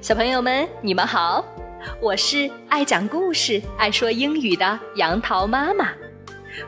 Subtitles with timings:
[0.00, 1.44] 小朋友们，你们好，
[2.00, 5.90] 我是爱讲故事、爱说英语的杨桃妈妈，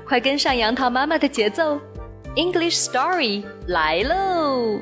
[0.06, 1.80] 快跟上杨桃妈妈的节奏
[2.36, 4.78] ，English Story 来喽！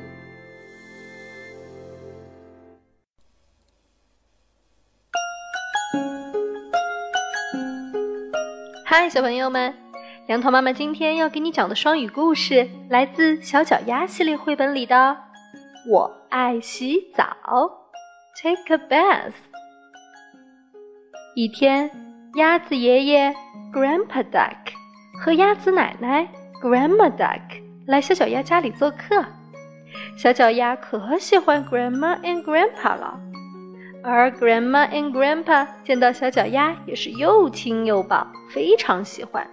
[8.85, 9.73] 嗨，小朋友们，
[10.27, 14.97] 杨桃妈妈今天要给你讲的双语故事来自《小脚丫》系列绘本里的
[15.89, 17.25] 《我爱洗澡》。
[18.37, 19.35] Take a bath。
[21.35, 21.91] 一天，
[22.37, 23.35] 鸭子爷爷
[23.73, 24.55] Grandpa Duck
[25.21, 26.27] 和鸭子奶奶
[26.63, 27.41] Grandma Duck
[27.87, 29.25] 来小脚丫家里做客。
[30.17, 33.21] 小脚丫可喜欢 Grandma and Grandpa 了，
[34.03, 39.47] 而 Grandma and Grandpa 见到小脚丫也是又亲又抱，非常喜欢。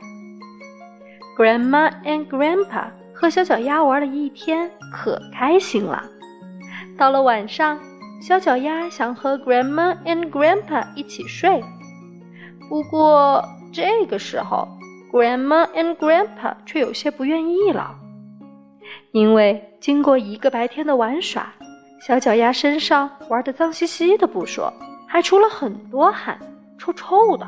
[1.37, 6.05] Grandma and Grandpa 和小脚丫玩了一天，可开心了。
[6.97, 7.77] 到了晚上。
[8.19, 11.63] 小脚丫想和 Grandma and Grandpa 一起睡，
[12.67, 14.67] 不过这个时候
[15.11, 17.95] Grandma and Grandpa 却有些不愿意了，
[19.11, 21.53] 因为经过一个白天的玩耍，
[22.01, 24.73] 小脚丫身上玩的脏兮兮的不说，
[25.07, 26.37] 还出了很多汗，
[26.77, 27.47] 臭臭的。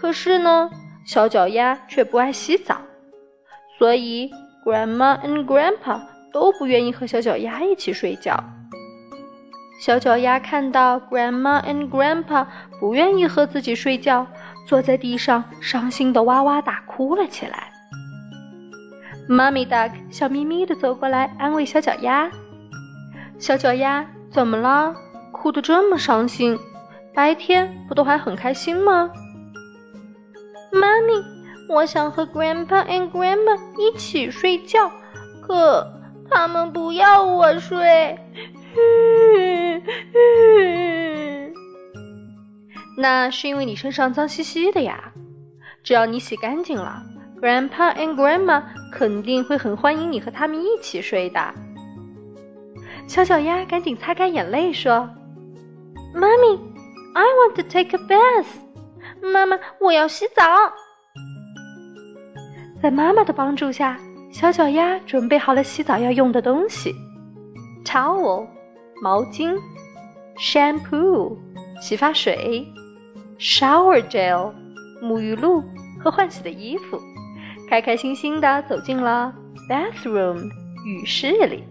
[0.00, 0.70] 可是呢，
[1.04, 2.78] 小脚丫却不爱洗澡，
[3.78, 4.30] 所以
[4.64, 6.00] Grandma and Grandpa
[6.32, 8.42] 都不愿意和小脚丫一起睡觉。
[9.78, 12.46] 小脚丫看到 Grandma and Grandpa
[12.80, 14.26] 不愿意和自己睡觉，
[14.66, 17.70] 坐在地上伤心的哇哇大哭了起来。
[19.28, 22.28] 妈咪 Duck 笑眯眯的走过来安慰小脚丫
[23.38, 24.94] ：“小脚丫怎么了？
[25.30, 26.58] 哭得这么伤心？
[27.14, 29.10] 白天不都还很开心吗？”
[30.72, 31.12] 妈咪，
[31.68, 34.90] 我想和 Grandpa and Grandma 一起睡觉，
[35.40, 35.86] 可
[36.28, 38.18] 他们不要我睡。
[42.98, 45.12] 那是因为你身上脏兮兮的呀。
[45.84, 47.00] 只要你洗干净了
[47.40, 51.54] ，Grandpa and Grandma 肯定会很欢迎你和他们一起睡的。
[53.06, 55.08] 小脚丫赶紧擦干眼泪说
[56.12, 56.60] ：“妈咪
[57.14, 58.46] ，I want to take a bath。
[59.22, 60.42] 妈妈，我要洗澡。”
[62.82, 63.98] 在妈妈的帮助下，
[64.30, 66.94] 小脚丫准备好了洗澡要用的东西
[67.84, 68.46] ：towel。
[69.00, 69.56] 毛巾、
[70.38, 71.36] shampoo、
[71.80, 72.66] 洗发水、
[73.38, 74.52] shower gel、
[75.00, 75.62] 沐浴露
[76.00, 77.00] 和换洗的衣服，
[77.68, 79.32] 开开心心的走进了
[79.68, 80.42] bathroom
[80.84, 81.64] 浴室里。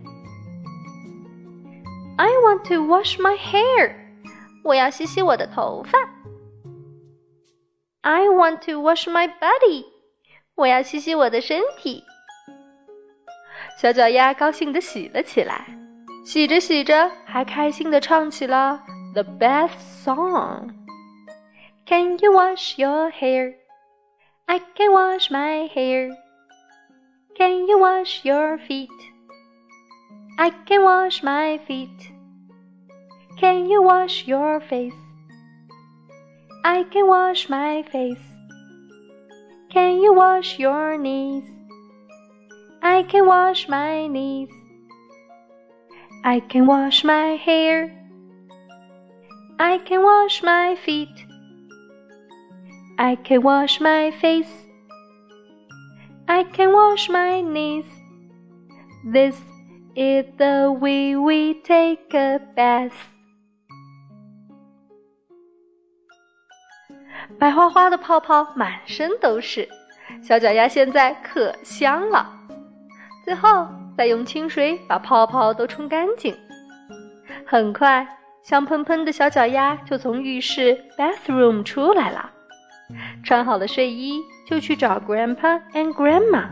[2.18, 3.94] I want to wash my hair，
[4.64, 5.98] 我要洗洗我的头发。
[8.02, 9.86] I want to wash my body，
[10.56, 12.04] 我要洗洗我的身体。
[13.78, 15.77] 小脚丫高兴的洗了起来。
[16.27, 23.55] 洗着洗着，还开心地唱起了 The Bath Song。Can you wash your hair?
[24.47, 26.11] I can wash my hair.
[27.37, 28.91] Can you wash your feet?
[30.39, 32.13] I can wash my feet.
[33.39, 34.97] Can you wash your face?
[36.65, 38.23] I can wash my face.
[39.71, 41.45] Can you wash your knees?
[42.83, 44.51] I can wash my knees.
[46.25, 47.91] I can wash my hair.
[49.59, 51.27] I can wash my feet.
[52.99, 54.53] I can wash my face.
[56.27, 57.87] I can wash my knees.
[59.05, 59.37] This
[59.97, 62.93] is the way we take a bath.
[67.39, 69.69] 白花花的泡泡满身都是，
[70.23, 72.33] 小脚丫现在可香了。
[73.25, 73.67] 最后。
[73.98, 76.36] 再用清水把泡泡都冲干净。
[77.46, 78.08] 很快，
[78.44, 82.30] 香喷喷的小脚丫就从浴室 bathroom 出来了，
[83.24, 86.46] 穿好了睡衣就去找 Grandpa and Grandma。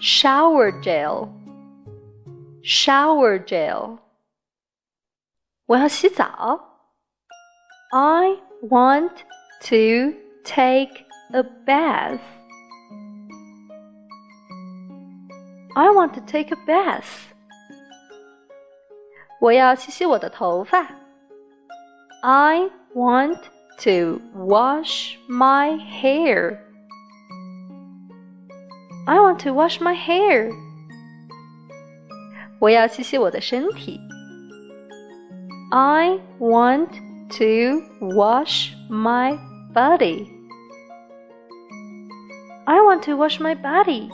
[0.06, 1.38] ，shower gel，shower
[3.44, 3.98] gel。
[5.66, 6.60] 我要洗澡。
[7.92, 9.12] I want
[9.60, 10.12] to
[10.44, 12.20] take a bath.
[15.74, 17.32] I want to take a bath.
[19.40, 20.86] 我要洗洗我的头发。
[22.22, 23.38] I want
[23.78, 26.58] to wash my hair.
[29.07, 30.51] I want to wash my hair.
[32.59, 34.01] 我要洗洗我的身体。
[35.71, 36.89] I want
[37.37, 39.37] to wash my
[39.73, 40.27] body.
[42.65, 44.09] I want to wash my body.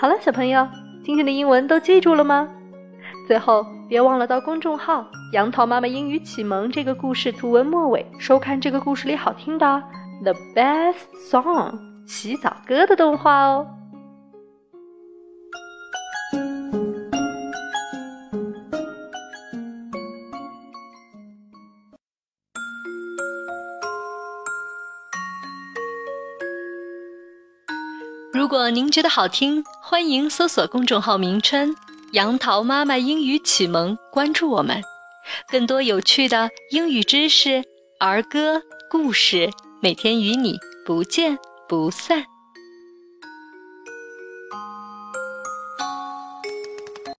[0.00, 0.66] 好了，小朋友，
[1.04, 2.48] 今天的英文都记住了吗？
[3.28, 9.64] 最后，别忘了到公众号“杨桃妈妈英语启蒙”这个故事图文末尾收看这个故事里好听的
[10.24, 11.70] 《The Best Song》
[12.10, 13.64] 洗澡歌的动画哦。
[28.32, 31.76] 如果您觉得好听，欢迎搜索公众号名称
[32.12, 34.82] “杨桃妈妈英语启蒙”，关注我们，
[35.48, 37.62] 更多有趣的英语知识、
[38.00, 38.60] 儿歌、
[38.90, 39.48] 故事，
[39.80, 41.38] 每天与你不见
[41.70, 42.39] 不散。